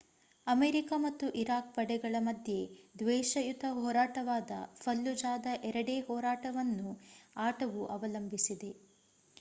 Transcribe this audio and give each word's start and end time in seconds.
America 0.47 0.93
ಮತ್ತು 0.97 1.25
Iraq 1.41 1.67
ಪಡೆಗಳ 1.75 2.15
ಮಧ್ಯೆ 2.19 2.57
ದ್ವೇಷಯುತ 2.99 3.63
ಹೋರಾಟವಾದ 3.75 4.51
ಫಲ್ಲುಜಾದ 4.79 5.47
ಎರಡೇ 5.69 5.97
ಹೋರಾಟವನ್ನು 6.09 6.89
ಆಟವು 7.41 7.83
ಅವಲಂಬಿಸಿದೆ 7.97 8.73